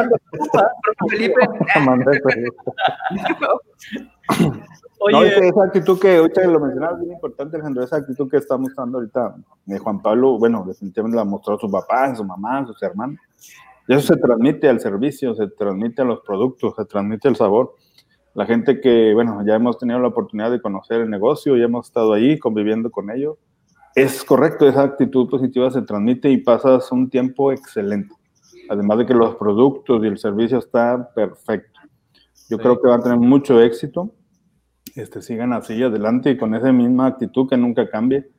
[1.10, 1.42] Felipe.
[5.00, 8.98] Oye, esa actitud que ahorita lo mencionabas, bien importante, Alejandro, esa actitud que está mostrando
[8.98, 12.66] ahorita de Juan Pablo, bueno, definitivamente la mostró a su papá, a su mamá, a
[12.66, 13.20] sus hermanos.
[13.88, 17.76] Eso se transmite al servicio, se transmite a los productos, se transmite el sabor
[18.38, 21.88] la gente que, bueno, ya hemos tenido la oportunidad de conocer el negocio, ya hemos
[21.88, 23.40] estado ahí conviviendo con ellos.
[23.96, 28.14] Es correcto, esa actitud positiva se transmite y pasas un tiempo excelente.
[28.70, 31.80] Además de que los productos y el servicio están perfecto.
[32.48, 34.14] Yo creo que van a tener mucho éxito.
[34.96, 38.30] Este, sigan así adelante y con esa misma actitud que nunca cambie.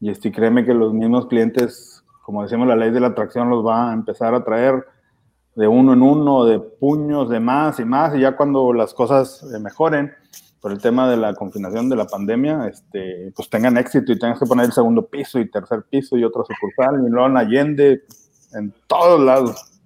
[0.00, 1.95] Y este, créeme que los mismos clientes,
[2.26, 4.84] como decimos, la ley de la atracción los va a empezar a traer
[5.54, 9.44] de uno en uno, de puños, de más y más, y ya cuando las cosas
[9.54, 10.12] eh, mejoren
[10.60, 14.40] por el tema de la confinación de la pandemia, este, pues tengan éxito y tengas
[14.40, 18.02] que poner el segundo piso y tercer piso y otro sucursal, y luego en Allende,
[18.54, 19.80] en todos lados.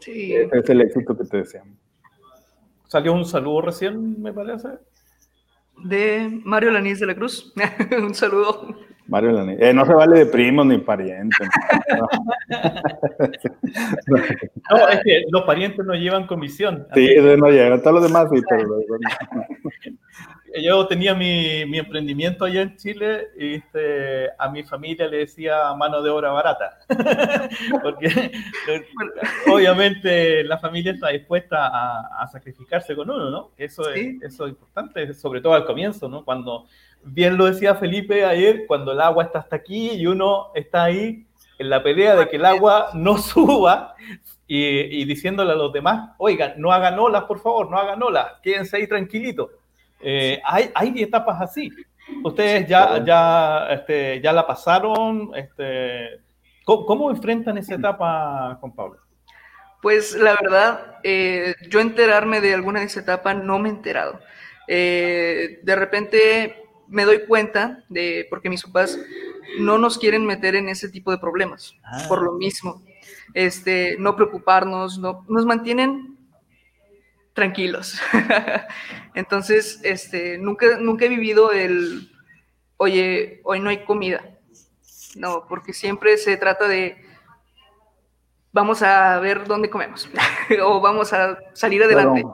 [0.00, 0.34] Sí.
[0.34, 1.78] es el éxito que te deseamos.
[2.86, 4.68] Salió un saludo recién, me parece.
[5.82, 7.54] De Mario Lanís de la Cruz.
[7.98, 8.76] un saludo.
[9.12, 11.46] Mario eh, no se vale de primos ni parientes.
[14.70, 14.88] No.
[14.88, 16.86] es que los parientes no llevan comisión.
[16.94, 18.64] Sí, no llevan, todos los demás sí, pero...
[20.60, 25.72] Yo tenía mi, mi, emprendimiento allá en Chile y este, a mi familia le decía
[25.74, 26.78] mano de obra barata.
[27.82, 28.32] Porque
[29.52, 33.50] obviamente la familia está dispuesta a, a sacrificarse con uno, ¿no?
[33.56, 36.24] Eso, es, eso es importante, sobre todo al comienzo, ¿no?
[36.24, 36.66] Cuando
[37.02, 41.26] bien lo decía Felipe ayer, cuando el agua está hasta aquí y uno está ahí
[41.58, 43.94] en la pelea de que el agua no suba
[44.46, 48.76] y, diciéndole a los demás, oigan, no hagan olas, por favor, no hagan olas, quédense
[48.76, 49.50] ahí tranquilitos.
[50.02, 51.70] Eh, hay, hay etapas así.
[52.24, 55.30] Ustedes ya, ya, este, ya la pasaron.
[55.34, 56.20] Este,
[56.64, 59.00] ¿cómo, enfrentan esa etapa, Juan Pablo?
[59.80, 64.20] Pues la verdad, eh, yo enterarme de alguna de esa etapa no me he enterado.
[64.68, 68.98] Eh, de repente me doy cuenta de, porque mis papás
[69.58, 72.04] no nos quieren meter en ese tipo de problemas, ah.
[72.08, 72.82] por lo mismo.
[73.34, 76.11] Este, no preocuparnos, no, nos mantienen
[77.32, 78.00] tranquilos.
[79.14, 82.10] Entonces, este, nunca, nunca he vivido el,
[82.76, 84.22] oye, hoy no hay comida.
[85.14, 87.04] No, porque siempre se trata de,
[88.52, 90.08] vamos a ver dónde comemos,
[90.62, 92.24] o vamos a salir adelante.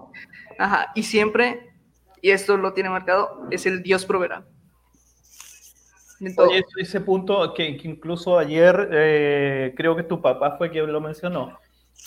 [0.58, 1.68] Ajá, y siempre
[2.22, 4.44] y esto lo tiene marcado, es el Dios proveerá.
[6.36, 11.58] Oye, ese punto que, incluso ayer eh, creo que tu papá fue quien lo mencionó.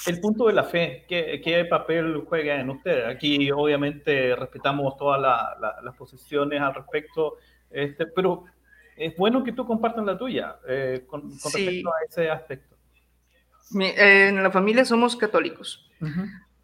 [0.08, 3.06] El punto de la fe, ¿qué, qué papel juega en usted?
[3.06, 7.38] Aquí obviamente respetamos todas las posiciones al respecto,
[7.70, 8.46] este, pero
[8.96, 12.76] es bueno que tú compartas la tuya eh, con, respecto a ese aspecto.
[13.74, 15.90] en la familia somos católicos.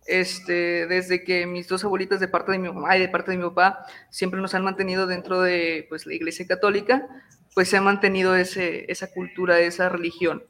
[0.07, 3.37] Este, desde que mis dos abuelitas de parte de mi mamá y de parte de
[3.37, 7.07] mi papá siempre nos han mantenido dentro de pues, la iglesia católica,
[7.53, 10.43] pues se ha mantenido ese, esa cultura, esa religión.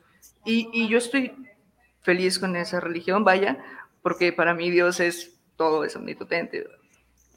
[0.46, 1.34] Y, y, yo estoy
[2.08, 3.58] feliz con esa religión, vaya,
[4.02, 6.66] porque para mí Dios es todo, es omnipotente,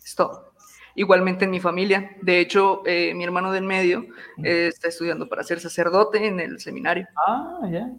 [0.04, 0.52] es todo.
[0.94, 2.12] Igualmente en mi familia.
[2.22, 4.04] De hecho, eh, mi hermano del medio
[4.44, 7.08] eh, está estudiando para ser sacerdote en el seminario.
[7.26, 7.90] Ah, ya.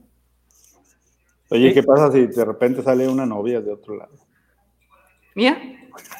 [1.49, 4.15] Oye, ¿qué pasa si de repente sale una novia de otro lado?
[5.35, 5.57] ¿Mía?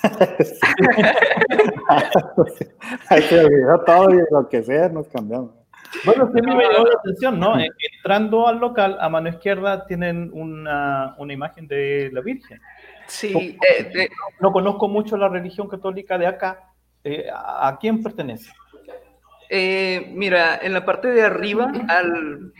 [3.10, 5.61] Hay que olvidar todo y lo que sea, nos cambiamos.
[6.06, 7.54] Bueno, sí me llamó la atención, ¿no?
[7.96, 12.62] Entrando al local, a mano izquierda tienen una, una imagen de la Virgen.
[13.08, 13.58] Sí.
[13.68, 16.70] Eh, no, conozco mucho la religión católica de acá.
[17.04, 18.52] Eh, ¿A quién pertenece?
[19.50, 22.54] Eh, mira, en la parte de arriba, al,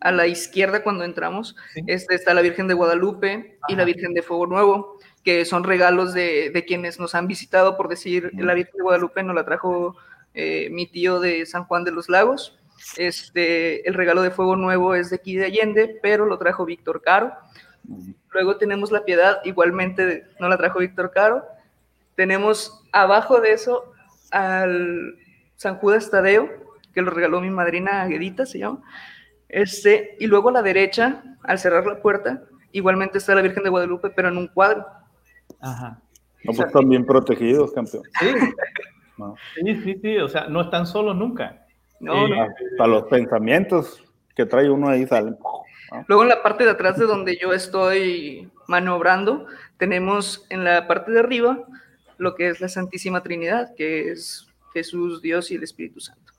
[0.00, 1.54] a la izquierda cuando entramos,
[1.86, 6.14] este, está la Virgen de Guadalupe y la Virgen de Fuego Nuevo, que son regalos
[6.14, 9.96] de, de quienes nos han visitado, por decir, la Virgen de Guadalupe nos la trajo
[10.40, 12.56] eh, mi tío de San Juan de los Lagos.
[12.96, 17.02] Este, el regalo de Fuego Nuevo es de aquí de Allende, pero lo trajo Víctor
[17.02, 17.32] Caro.
[18.30, 21.42] Luego tenemos la Piedad, igualmente no la trajo Víctor Caro.
[22.14, 23.92] Tenemos abajo de eso
[24.30, 25.16] al
[25.56, 26.48] San Judas Tadeo,
[26.94, 28.80] que lo regaló mi madrina Aguedita, se llama.
[29.48, 33.70] Este, y luego a la derecha, al cerrar la puerta, igualmente está la Virgen de
[33.70, 34.86] Guadalupe, pero en un cuadro.
[35.58, 36.00] Ajá.
[36.44, 38.04] No, pues están bien protegidos, campeón.
[38.20, 38.26] Sí.
[39.54, 41.66] Sí, sí, sí, o sea, no están solos nunca.
[42.00, 44.02] No, eh, Para los pensamientos
[44.34, 45.36] que trae uno ahí salen.
[46.06, 49.46] Luego en la parte de atrás de donde yo estoy maniobrando,
[49.78, 51.64] tenemos en la parte de arriba
[52.18, 56.32] lo que es la Santísima Trinidad, que es Jesús, Dios y el Espíritu Santo.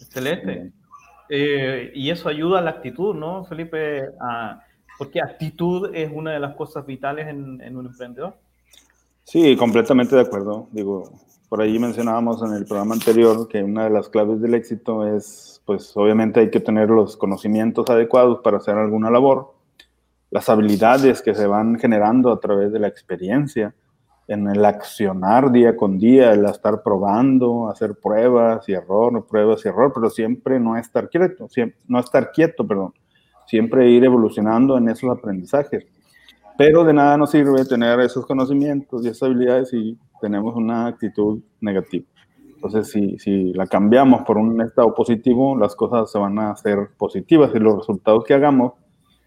[0.00, 0.72] Excelente.
[1.28, 4.08] Eh, y eso ayuda a la actitud, ¿no, Felipe?
[4.98, 8.36] porque actitud es una de las cosas vitales en, en, un emprendedor.
[9.24, 10.68] Sí, completamente de acuerdo.
[10.72, 11.10] Digo,
[11.50, 15.60] por ahí mencionábamos en el programa anterior que una de las claves del éxito es,
[15.66, 19.52] pues obviamente hay que tener los conocimientos adecuados para hacer alguna labor,
[20.30, 23.74] las habilidades que se van generando a través de la experiencia
[24.28, 29.68] en el accionar día con día, el estar probando, hacer pruebas y error, pruebas y
[29.70, 32.94] error, pero siempre no estar quieto, siempre, no estar quieto, perdón,
[33.46, 35.84] siempre ir evolucionando en esos aprendizajes.
[36.56, 41.40] Pero de nada nos sirve tener esos conocimientos y esas habilidades si tenemos una actitud
[41.60, 42.06] negativa.
[42.54, 46.90] Entonces, si, si la cambiamos por un estado positivo, las cosas se van a hacer
[46.98, 48.74] positivas y los resultados que hagamos,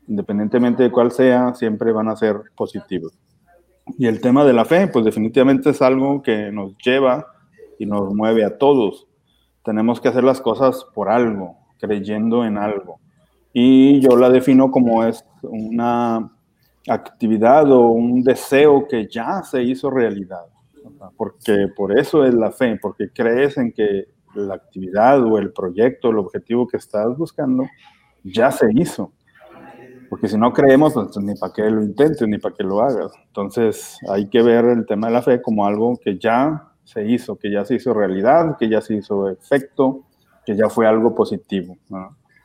[0.08, 3.14] independientemente de cuál sea, siempre van a ser positivos.
[3.98, 7.26] Y el tema de la fe, pues definitivamente es algo que nos lleva
[7.80, 9.08] y nos mueve a todos.
[9.64, 13.00] Tenemos que hacer las cosas por algo, creyendo en algo.
[13.52, 16.32] Y yo la defino como es una
[16.88, 20.46] actividad o un deseo que ya se hizo realidad.
[21.18, 26.10] Porque por eso es la fe, porque crees en que la actividad o el proyecto,
[26.10, 27.66] el objetivo que estás buscando,
[28.24, 29.12] ya se hizo
[30.14, 33.12] porque si no creemos, pues ni para qué lo intentes, ni para qué lo hagas.
[33.26, 37.36] Entonces hay que ver el tema de la fe como algo que ya se hizo,
[37.36, 40.04] que ya se hizo realidad, que ya se hizo efecto,
[40.46, 41.78] que ya fue algo positivo.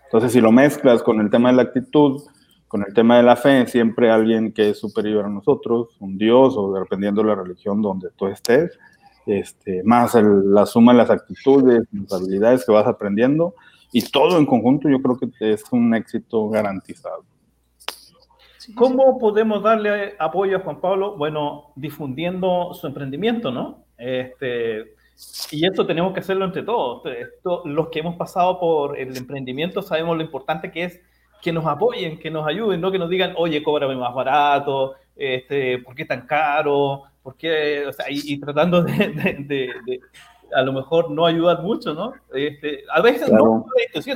[0.04, 2.22] Entonces si lo mezclas con el tema de la actitud,
[2.68, 6.54] con el tema de la fe, siempre alguien que es superior a nosotros, un Dios
[6.56, 8.78] o dependiendo de la religión donde tú estés,
[9.26, 13.54] este, más la suma de las actitudes, las habilidades que vas aprendiendo
[13.92, 17.24] y todo en conjunto, yo creo que es un éxito garantizado.
[18.74, 21.16] ¿Cómo podemos darle apoyo a Juan Pablo?
[21.16, 23.84] Bueno, difundiendo su emprendimiento, ¿no?
[23.96, 24.94] Este,
[25.50, 27.02] y esto tenemos que hacerlo entre todos.
[27.06, 31.00] Esto, los que hemos pasado por el emprendimiento sabemos lo importante que es
[31.40, 35.78] que nos apoyen, que nos ayuden, no que nos digan, oye, cóbrame más barato, este,
[35.78, 37.02] ¿por qué tan caro?
[37.22, 37.86] ¿Por qué?
[37.86, 40.00] O sea, y, tratando de,
[40.54, 42.14] a lo mejor no ayudar mucho, ¿no?
[42.32, 43.66] Este, a veces no,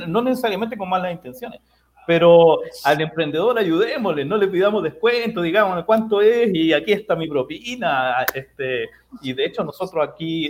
[0.07, 1.61] no necesariamente con malas intenciones,
[2.07, 7.29] pero al emprendedor ayudémosle, no le pidamos descuento, digamos cuánto es y aquí está mi
[7.29, 8.25] propina.
[8.35, 8.89] Este,
[9.21, 10.47] y de hecho nosotros aquí,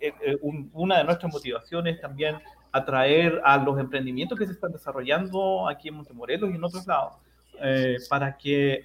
[0.00, 0.38] eh, eh,
[0.72, 2.36] una de nuestras motivaciones también
[2.74, 7.14] atraer a los emprendimientos que se están desarrollando aquí en Montemorelos y en otros lados,
[7.62, 8.84] eh, para que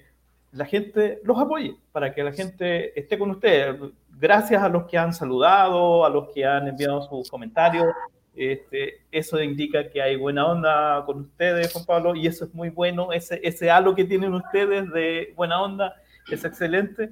[0.52, 3.76] la gente los apoye, para que la gente esté con ustedes.
[4.16, 7.88] Gracias a los que han saludado, a los que han enviado sus comentarios,
[8.36, 12.70] este, eso indica que hay buena onda con ustedes, Juan Pablo, y eso es muy
[12.70, 13.12] bueno.
[13.12, 15.96] Ese, ese halo que tienen ustedes de buena onda
[16.30, 17.10] es excelente.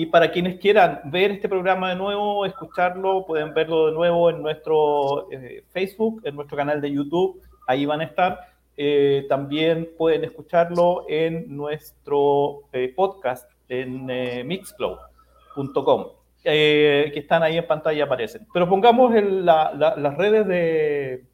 [0.00, 4.40] Y para quienes quieran ver este programa de nuevo, escucharlo, pueden verlo de nuevo en
[4.40, 7.42] nuestro eh, Facebook, en nuestro canal de YouTube.
[7.66, 8.38] Ahí van a estar.
[8.76, 14.06] eh, también pueden escucharlo en nuestro eh, podcast en
[14.46, 16.06] mixcloud.com,
[16.44, 18.46] que están ahí en pantalla, aparecen.
[18.52, 21.24] Pero pongamos las redes de,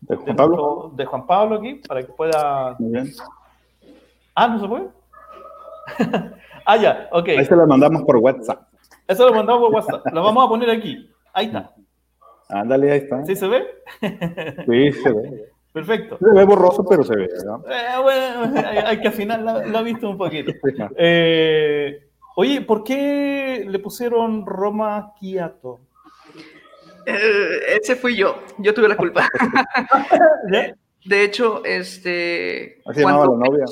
[0.00, 0.90] de Juan, Pablo?
[0.92, 2.74] de Juan Pablo aquí para que pueda...
[2.80, 3.12] Muy bien.
[4.34, 4.88] Ah, ¿no se puede?
[6.66, 7.28] ah, ya, ok.
[7.30, 8.68] Ahí se lo mandamos por WhatsApp.
[9.06, 10.06] Eso lo mandamos por WhatsApp.
[10.12, 11.10] Lo vamos a poner aquí.
[11.32, 11.72] Ahí está.
[12.48, 13.24] Ándale, ahí está.
[13.24, 13.66] ¿Sí se ve?
[14.00, 15.52] Sí, se ve.
[15.72, 16.18] Perfecto.
[16.18, 17.24] Se ve borroso, pero se ve.
[17.24, 20.52] Eh, bueno, hay, que afinar, lo ha visto un poquito.
[20.96, 25.80] Eh, oye, ¿por qué le pusieron Roma Kiato?
[27.04, 28.36] Eh, ese fui yo.
[28.58, 29.28] Yo tuve la culpa.
[31.04, 32.80] De hecho, este.
[32.86, 33.64] Así llamaba la novia.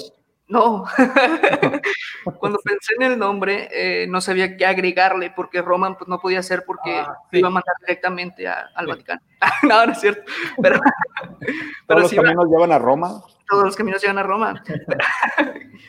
[0.48, 0.85] No.
[2.38, 6.42] Cuando pensé en el nombre, eh, no sabía qué agregarle, porque Roman pues, no podía
[6.42, 7.38] ser porque Ah, sí.
[7.38, 8.90] iba a mandar directamente a- al Sí.
[8.92, 9.20] Vaticano.
[9.62, 10.22] no, no es cierto.
[10.62, 11.44] Pero, Todos
[11.87, 13.22] pero los sí, va- caminos llevan a Roma.
[13.48, 14.62] todos los caminos llevan a Roma.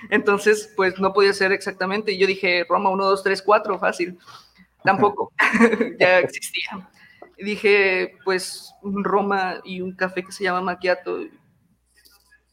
[0.10, 2.12] Entonces, pues no podía ser exactamente.
[2.12, 4.18] Y yo dije, Roma 1, 2, 3, 4, fácil.
[4.84, 5.32] Tampoco,
[6.00, 6.88] ya existía.
[7.38, 11.20] Y dije, pues un Roma y un café que se llama Macchiato.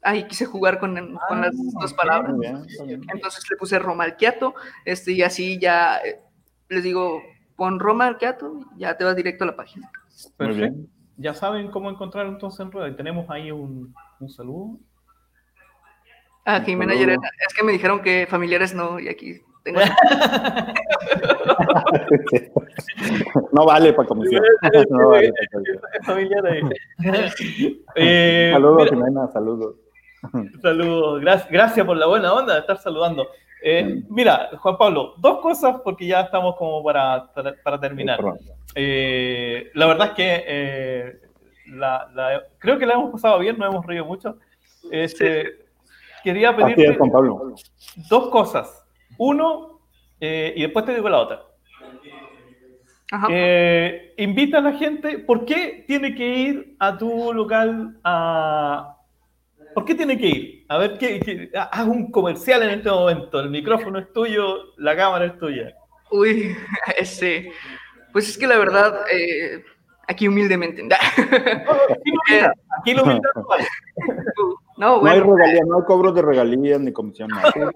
[0.03, 0.95] Ahí quise jugar con,
[1.29, 2.37] con las dos palabras.
[2.39, 3.03] Bien, bien.
[3.15, 6.21] Entonces le puse Roma Alquiato, este, y así ya eh,
[6.69, 7.23] les digo,
[7.57, 9.91] pon Roma Alquiato, ya te vas directo a la página.
[9.93, 10.75] Muy Perfecto.
[10.75, 10.89] bien.
[11.19, 12.97] Ya saben cómo encontrar entonces en rueda.
[12.97, 14.79] Tenemos ahí un, un saludo.
[16.45, 17.07] Ah, Un Jimena saludo.
[17.07, 19.79] Llerena, es que me dijeron que familiares no, y aquí tengo.
[23.53, 24.43] No vale para comisión.
[24.91, 25.81] No vale pa' comisión.
[26.01, 26.61] Es familiar ahí.
[27.95, 29.77] Eh, Saludos, mira, Jimena, saludos.
[30.63, 33.27] Saludos, Gracias, gracias por la buena onda de estar saludando.
[33.65, 37.31] Eh, mira, Juan Pablo, dos cosas porque ya estamos como para,
[37.63, 38.19] para, terminar.
[38.75, 41.21] Eh, la verdad es que eh,
[41.67, 44.37] la- la- creo que la hemos pasado bien, nos hemos reído mucho.
[44.91, 45.61] Este,
[46.25, 47.55] Quería es, pedirte Juan Pablo.
[48.09, 48.85] dos cosas.
[49.19, 49.81] Uno,
[50.21, 51.43] eh, y después te digo la otra.
[53.13, 53.27] Ajá.
[53.31, 58.92] Eh, invita a la gente, ¿por qué tiene que ir a tu local a...
[59.75, 60.65] ¿Por qué tiene que ir?
[60.69, 63.41] A ver, ¿qué, qué- haz un comercial en este momento.
[63.41, 65.75] El micrófono es tuyo, la cámara es tuya.
[66.11, 66.55] Uy,
[66.99, 67.53] este,
[68.13, 69.65] pues es que la verdad, eh,
[70.09, 70.83] aquí humildemente.
[70.93, 73.67] Aquí lo mira, aquí lo mira, vale.
[74.77, 76.93] No, No hay bueno, regalías, no hay cobros de regalías ni.
[76.93, 77.13] Tú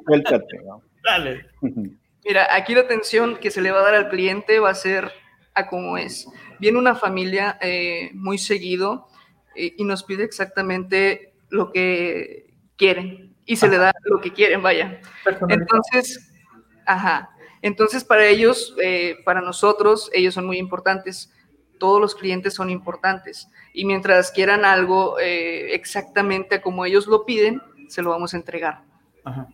[0.07, 0.59] Suéltate.
[0.65, 0.83] ¿no?
[1.05, 1.47] Dale.
[2.25, 5.13] Mira, aquí la atención que se le va a dar al cliente va a ser
[5.55, 6.27] a cómo es.
[6.59, 9.07] Viene una familia eh, muy seguido
[9.55, 14.63] eh, y nos pide exactamente lo que quieren y se le da lo que quieren,
[14.63, 15.01] vaya.
[15.49, 16.33] Entonces,
[16.85, 17.31] ajá.
[17.63, 21.33] Entonces, para ellos, eh, para nosotros, ellos son muy importantes.
[21.79, 23.49] Todos los clientes son importantes.
[23.73, 28.83] Y mientras quieran algo eh, exactamente como ellos lo piden, se lo vamos a entregar.
[29.25, 29.49] Ajá.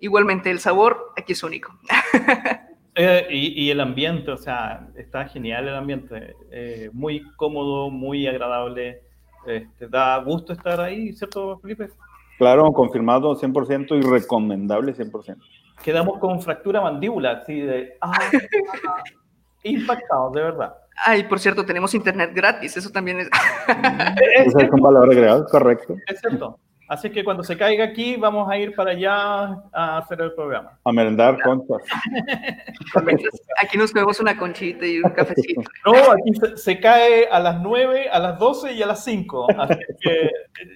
[0.00, 1.78] Igualmente, el sabor aquí es único.
[2.96, 6.34] Eh, y, y el ambiente, o sea, está genial el ambiente.
[6.50, 9.02] eh, muy cómodo, muy agradable.
[9.46, 11.90] Este, da gusto estar ahí, ¿cierto, Felipe?
[12.38, 15.36] Claro, confirmado 100% y recomendable 100%.
[15.82, 17.96] Quedamos con fractura mandíbula, así de.
[18.00, 18.12] ah,
[19.62, 20.74] impactados, de verdad.
[21.04, 23.30] Ay, por cierto, tenemos internet gratis, eso también es...
[24.36, 25.96] Es, Esa es con palabra agregada, correcto.
[26.06, 26.58] es cierto.
[26.92, 30.76] Así que cuando se caiga aquí, vamos a ir para allá a hacer el programa.
[30.84, 31.82] A merendar conchas.
[33.62, 35.62] Aquí nos comemos una conchita y un cafecito.
[35.86, 39.46] No, aquí se, se cae a las 9, a las 12 y a las 5.
[39.56, 40.30] Así que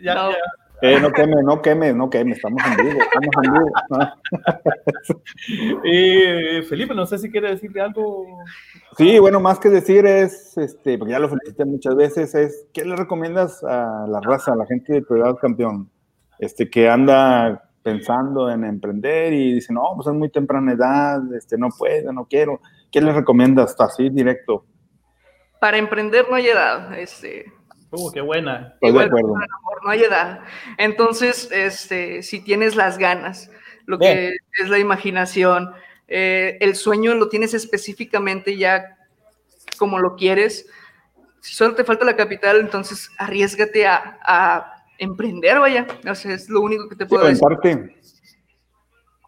[0.05, 0.31] ya, No.
[0.31, 0.37] ya-
[0.83, 3.73] Eh, no queme, no queme, no queme, estamos en vivo, estamos en vivo.
[3.91, 4.15] Ah.
[5.85, 8.27] Eh, Felipe, no sé si quiere decirle algo.
[8.97, 12.85] Sí, bueno, más que decir es, este, porque ya lo felicité muchas veces, es, ¿qué
[12.85, 15.91] le recomiendas a la raza, a la gente de tu edad, campeón?
[16.39, 21.59] Este, que anda pensando en emprender y dice, no, pues es muy temprana edad, este,
[21.59, 22.61] no puedo, no quiero.
[22.91, 23.75] ¿Qué le recomiendas?
[23.79, 24.65] Así, directo.
[25.61, 27.47] Para emprender no hay edad, este,
[27.97, 28.73] Uh, qué buena.
[28.75, 29.33] Estoy de igual acuerdo.
[29.35, 30.41] para el amor, no hay edad.
[30.79, 33.51] Entonces, este, si tienes las ganas,
[33.87, 35.73] lo que es la imaginación,
[36.09, 38.97] eh, el sueño lo tienes específicamente ya
[39.79, 40.67] como lo quieres.
[41.41, 45.87] Si solo te falta la capital, entonces arriesgate a, a emprender, vaya.
[46.09, 47.45] O sea, es lo único que te Sí, puedo decir.
[47.45, 47.97] aventarte,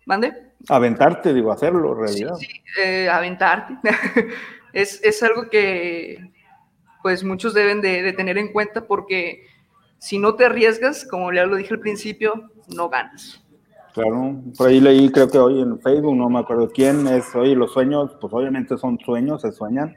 [0.05, 0.33] ¿Mande?
[0.69, 2.35] aventarte, digo, hacerlo, en Sí, realidad.
[2.39, 2.49] sí,
[2.83, 3.77] eh, aventarte.
[4.73, 6.33] es, es algo que
[7.03, 9.47] pues muchos deben de, de tener en cuenta porque
[9.99, 13.43] si no te arriesgas, como ya lo dije al principio, no ganas.
[13.95, 17.55] Claro, por ahí leí, creo que hoy en Facebook, no me acuerdo quién es, oye,
[17.55, 19.97] los sueños, pues obviamente son sueños, se sueñan,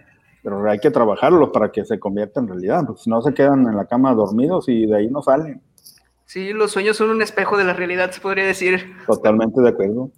[0.50, 3.68] pero hay que trabajarlos para que se convierta en realidad, porque si no se quedan
[3.68, 5.62] en la cama dormidos y de ahí no salen.
[6.26, 8.94] Sí, los sueños son un espejo de la realidad, se podría decir.
[9.06, 10.12] Totalmente de acuerdo.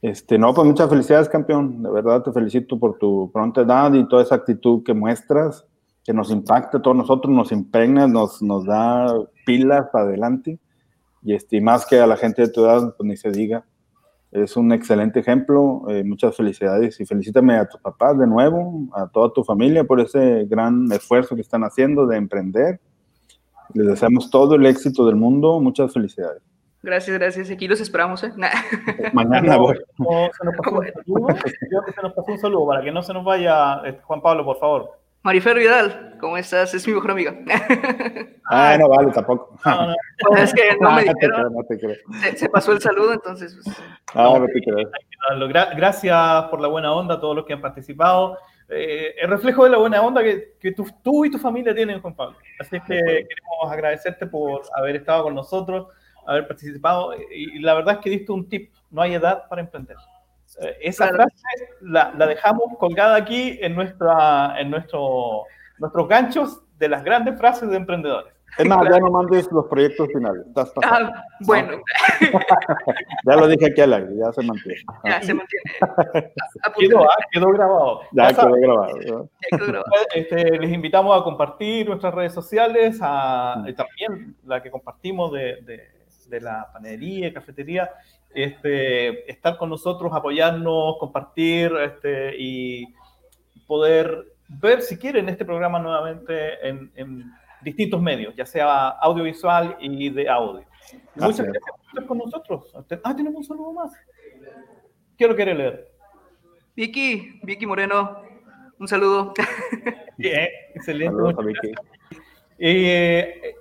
[0.00, 1.82] Este, no, pues muchas felicidades, campeón.
[1.82, 5.64] De verdad te felicito por tu pronta edad y toda esa actitud que muestras,
[6.04, 9.14] que nos impacta a todos nosotros, nos impregna, nos, nos da
[9.46, 10.58] pilas para adelante.
[11.22, 13.64] Y este, más que a la gente de tu edad, pues ni se diga.
[14.32, 15.84] Es un excelente ejemplo.
[15.88, 20.00] Eh, muchas felicidades y felicítame a tus papás de nuevo, a toda tu familia por
[20.00, 22.80] ese gran esfuerzo que están haciendo de emprender
[23.74, 25.60] les deseamos todo el éxito del mundo.
[25.60, 26.42] Muchas felicidades.
[26.82, 27.50] Gracias, gracias.
[27.50, 28.32] Aquí los esperamos, ¿eh?
[29.12, 29.76] Mañana voy.
[29.76, 31.26] se, nos pasó un saludo.
[31.94, 33.76] se nos pasó un saludo para que no se nos vaya.
[33.84, 35.01] Este, Juan Pablo, por favor.
[35.22, 36.74] Marifer Vidal, ¿cómo estás?
[36.74, 37.34] Es mi mejor amiga.
[38.54, 39.56] Ah, no vale, tampoco.
[39.64, 39.94] No, no.
[40.28, 41.54] Pues es que no me dijeron.
[41.54, 42.20] No te creo, no te creo.
[42.20, 43.58] Se, se, pasó el saludo, entonces.
[43.64, 43.76] Pues,
[44.14, 44.90] ah, no te creo.
[45.74, 48.36] Gracias por la buena onda a todos los que han participado.
[48.68, 52.00] Eh, el reflejo de la buena onda que, que tú, tú, y tu familia tienen,
[52.00, 52.36] Juan Pablo.
[52.58, 55.88] Así que queremos agradecerte por haber estado con nosotros,
[56.26, 57.14] haber participado.
[57.34, 59.96] Y, la verdad es que diste un tip, no hay edad para emprender.
[60.80, 61.42] Esa frase
[61.80, 65.44] la, la, dejamos colgada aquí en, nuestra, en nuestro,
[65.78, 68.32] nuestros ganchos de las grandes frases de emprendedores.
[68.58, 70.44] Es más, ya no mandes los proyectos finales.
[70.84, 71.80] Ah, bueno.
[73.26, 74.80] ya lo dije aquí al aire, ya se mantiene.
[75.04, 75.64] Ya se mantiene.
[76.78, 78.00] quedó, ah, quedó, grabado.
[78.12, 78.98] Ya, quedó grabado.
[78.98, 79.92] Ya quedó grabado.
[80.14, 83.74] Este, les invitamos a compartir nuestras redes sociales, a, mm.
[83.74, 85.88] también la que compartimos de, de,
[86.28, 87.90] de la panadería, cafetería.
[88.34, 92.86] Este, estar con nosotros, apoyarnos, compartir este, y
[93.66, 97.30] poder ver si quieren este programa nuevamente en, en
[97.62, 100.64] distintos medios, ya sea audiovisual y de audio.
[101.14, 102.72] Muchas gracias por estar con nosotros.
[103.04, 103.92] Ah, tenemos un saludo más.
[105.16, 105.88] ¿Quién lo quiere leer?
[106.74, 108.22] Vicky, Vicky Moreno,
[108.78, 109.34] un saludo.
[110.16, 111.14] Bien, excelente.
[112.58, 113.54] Eh,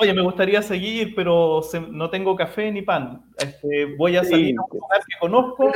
[0.00, 3.22] oye, me gustaría seguir, pero no tengo café ni pan.
[3.38, 5.70] Este, voy a salir a un lugar que conozco.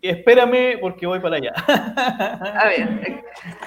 [0.00, 1.52] espérame porque voy para allá.
[1.66, 3.24] A ver,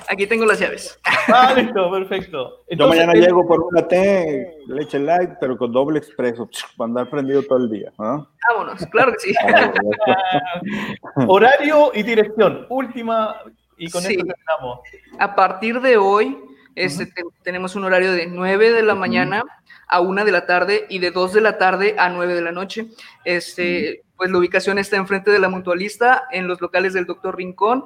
[0.07, 0.97] aquí tengo las llaves.
[1.27, 2.63] Ah, listo, perfecto.
[2.69, 7.43] Yo mañana llego por una té, leche light, pero con doble expreso, para andar prendido
[7.43, 7.91] todo el día.
[7.97, 9.33] Vámonos, claro que sí.
[11.27, 13.41] Horario y dirección, última,
[13.77, 14.79] y con esto terminamos.
[15.19, 16.37] A partir de hoy,
[16.75, 17.11] este,
[17.43, 19.43] tenemos un horario de 9 de la mañana
[19.87, 22.51] a 1 de la tarde y de 2 de la tarde a 9 de la
[22.51, 22.87] noche.
[23.23, 27.85] Este, pues la ubicación está enfrente de la mutualista, en los locales del Doctor Rincón,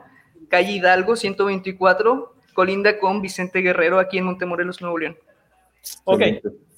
[0.49, 5.17] calle Hidalgo 124, colinda con Vicente Guerrero, aquí en Montemorelos, Nuevo León.
[6.05, 6.21] Ok,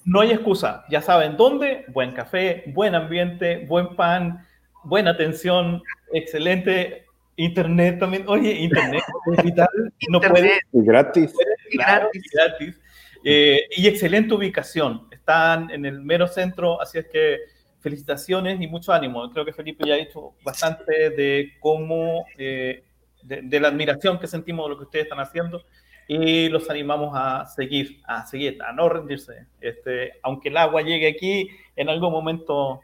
[0.04, 4.46] no hay excusa, ya saben dónde, buen café, buen ambiente, buen pan,
[4.84, 5.82] buena atención,
[6.12, 7.06] excelente
[7.36, 8.24] internet también.
[8.26, 9.02] Oye, internet
[10.08, 10.60] no puede.
[10.72, 11.34] Y gratis.
[11.70, 12.22] Y gratis.
[12.24, 12.80] Y, gratis.
[13.24, 15.08] Eh, y excelente ubicación.
[15.10, 17.38] Están en el mero centro, así es que
[17.80, 19.28] felicitaciones y mucho ánimo.
[19.30, 22.84] Creo que Felipe ya ha dicho bastante de cómo, eh,
[23.22, 25.64] de, la admiración que sentimos de lo que ustedes están haciendo
[26.08, 29.46] y los animamos a seguir, a seguir, a no rendirse.
[29.60, 32.80] Este, aunque el agua llegue aquí, en algún momento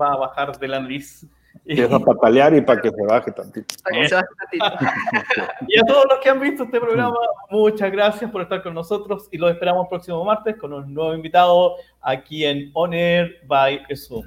[0.00, 1.26] va a bajar de la nariz.
[1.70, 3.74] Y a patalear y para que se baje tantito.
[5.68, 7.14] y a todos los que han visto este programa,
[7.50, 11.12] muchas gracias por estar con nosotros y los esperamos el próximo martes con un nuevo
[11.14, 14.24] invitado aquí en On Air by Zoom.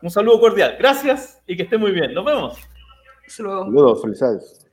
[0.00, 0.76] Un saludo cordial.
[0.78, 2.14] Gracias y que esté muy bien.
[2.14, 2.56] Nos vemos.
[3.26, 4.69] Saludos, felicidades.